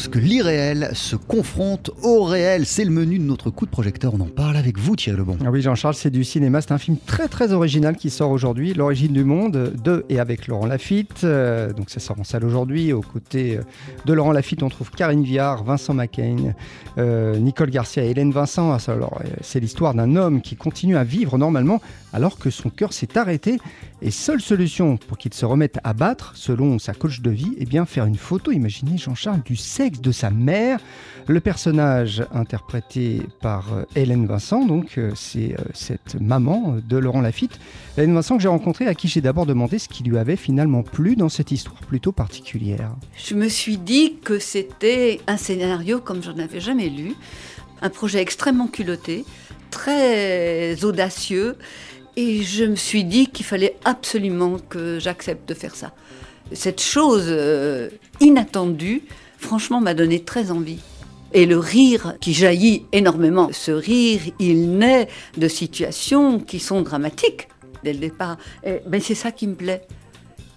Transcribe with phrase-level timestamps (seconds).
[0.00, 2.64] lorsque l'irréel se confronte au réel.
[2.64, 4.14] C'est le menu de notre coup de projecteur.
[4.14, 5.36] On en parle avec vous, Thierry Lebon.
[5.44, 6.62] Ah oui, Jean-Charles, c'est du cinéma.
[6.62, 10.46] C'est un film très très original qui sort aujourd'hui, L'origine du monde, de et avec
[10.46, 11.24] Laurent Lafitte.
[11.24, 12.94] Euh, donc ça sort en salle aujourd'hui.
[12.94, 13.62] Aux côtés euh,
[14.06, 16.54] de Laurent Lafitte, on trouve Karine Viard, Vincent McCain,
[16.96, 18.78] euh, Nicole Garcia et Hélène Vincent.
[19.42, 21.82] C'est l'histoire d'un homme qui continue à vivre normalement
[22.14, 23.58] alors que son cœur s'est arrêté.
[24.02, 27.66] Et seule solution pour qu'il se remette à battre, selon sa coach de vie, eh
[27.66, 30.80] bien faire une photo, imaginez Jean-Charles, du sexe de sa mère.
[31.26, 37.20] Le personnage interprété par euh, Hélène Vincent, donc euh, c'est euh, cette maman de Laurent
[37.20, 37.60] Lafitte.
[37.98, 40.82] Hélène Vincent que j'ai rencontrée, à qui j'ai d'abord demandé ce qui lui avait finalement
[40.82, 42.96] plu dans cette histoire plutôt particulière.
[43.22, 47.14] Je me suis dit que c'était un scénario comme j'en avais jamais lu,
[47.82, 49.26] un projet extrêmement culotté,
[49.70, 51.56] très audacieux
[52.16, 55.92] et je me suis dit qu'il fallait absolument que j'accepte de faire ça.
[56.52, 59.02] Cette chose euh, inattendue,
[59.38, 60.80] franchement, m'a donné très envie.
[61.32, 67.48] Et le rire qui jaillit énormément, ce rire, il naît de situations qui sont dramatiques
[67.84, 68.36] dès le départ.
[68.64, 69.86] Ben, c'est ça qui me plaît.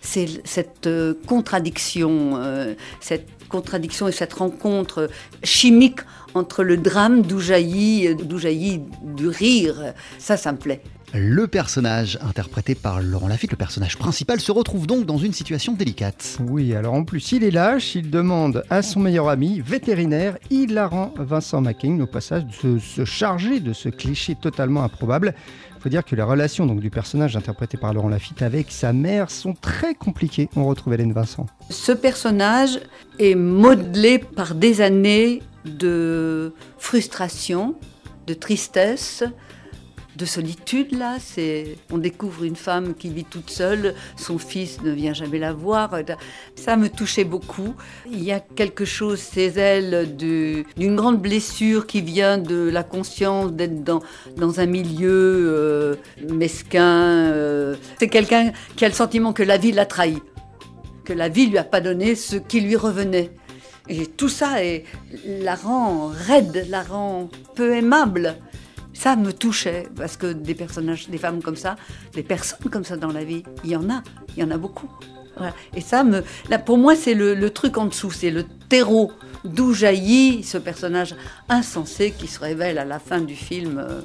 [0.00, 5.08] C'est cette euh, contradiction, euh, cette contradiction et cette rencontre
[5.44, 6.00] chimique
[6.34, 9.92] entre le drame d'où jaillit, d'où jaillit du rire.
[10.18, 10.82] Ça, ça me plaît.
[11.14, 15.74] Le personnage interprété par Laurent Lafitte, le personnage principal, se retrouve donc dans une situation
[15.74, 16.38] délicate.
[16.40, 21.12] Oui, alors en plus, il est lâche, il demande à son meilleur ami, vétérinaire, hilarant
[21.18, 25.34] Vincent Macking, au passage, de se charger de ce cliché totalement improbable.
[25.76, 28.94] Il faut dire que les relations donc, du personnage interprété par Laurent Lafitte avec sa
[28.94, 30.48] mère sont très compliquées.
[30.56, 31.44] On retrouve Hélène Vincent.
[31.68, 32.80] Ce personnage
[33.18, 37.74] est modelé par des années de frustration,
[38.26, 39.24] de tristesse,
[40.16, 41.16] de solitude là.
[41.20, 45.52] C'est, on découvre une femme qui vit toute seule, son fils ne vient jamais la
[45.52, 45.94] voir.
[46.54, 47.74] Ça me touchait beaucoup.
[48.10, 53.52] Il y a quelque chose chez elle d'une grande blessure qui vient de la conscience
[53.52, 54.02] d'être dans,
[54.36, 55.94] dans un milieu euh,
[56.30, 57.30] mesquin.
[57.32, 57.76] Euh.
[57.98, 60.18] C'est quelqu'un qui a le sentiment que la vie l'a trahi,
[61.04, 63.30] que la vie lui a pas donné ce qui lui revenait.
[63.88, 64.84] Et tout ça est,
[65.26, 68.36] la rend raide, la rend peu aimable
[69.02, 71.74] ça me touchait parce que des personnages, des femmes comme ça,
[72.14, 74.00] des personnes comme ça dans la vie, il y en a,
[74.36, 74.88] il y en a beaucoup.
[75.74, 79.10] Et ça me, là, pour moi, c'est le, truc en dessous, c'est le terreau
[79.44, 81.16] d'où jaillit ce personnage
[81.48, 83.78] insensé qui se révèle à la fin du film.
[83.78, 84.02] Euh,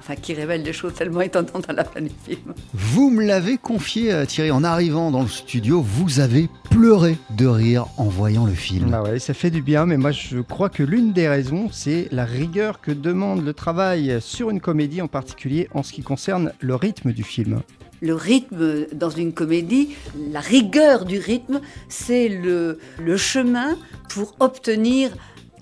[0.00, 2.54] enfin, qui révèle des choses tellement étonnantes à la fin du film.
[2.74, 7.46] Vous me l'avez confié, euh, Thierry, en arrivant dans le studio, vous avez pleuré de
[7.46, 8.90] rire en voyant le film.
[8.90, 12.06] Bah ouais, ça fait du bien, mais moi je crois que l'une des raisons, c'est
[12.12, 16.52] la rigueur que demande le travail sur une comédie, en particulier en ce qui concerne
[16.60, 17.62] le rythme du film
[18.02, 19.96] le rythme dans une comédie,
[20.30, 23.78] la rigueur du rythme, c'est le, le, chemin
[24.10, 25.10] pour obtenir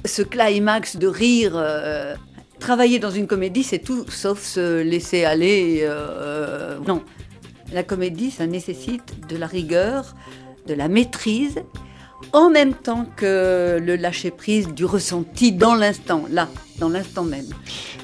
[0.05, 1.53] ce climax de rire.
[1.55, 2.17] Euh,
[2.59, 5.81] Travailler dans une comédie, c'est tout sauf se laisser aller.
[5.83, 7.03] Euh, non.
[7.73, 10.15] La comédie, ça nécessite de la rigueur,
[10.67, 11.65] de la maîtrise
[12.33, 16.49] en même temps que le lâcher-prise du ressenti dans l'instant, là,
[16.79, 17.47] dans l'instant même.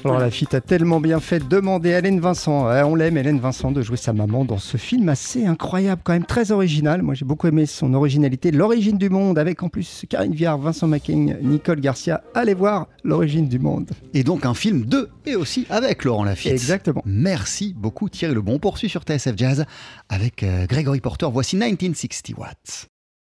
[0.03, 3.17] Alors la fille a tellement bien fait de demander à Hélène Vincent, hein, on l'aime
[3.17, 7.01] Hélène Vincent, de jouer sa maman dans ce film assez incroyable, quand même très original.
[7.01, 10.87] Moi j'ai beaucoup aimé son originalité, l'origine du monde, avec en plus Karine Viard, Vincent
[10.87, 12.23] McCain, Nicole Garcia.
[12.33, 13.91] Allez voir l'origine du monde.
[14.13, 16.51] Et donc un film de et aussi avec Laurent Lafitte.
[16.51, 17.03] Exactement.
[17.05, 18.55] Merci beaucoup Thierry Lebon.
[18.55, 19.65] On poursuit sur TSF Jazz
[20.09, 21.27] avec euh, Gregory Porter.
[21.31, 22.90] Voici 1960 Watts.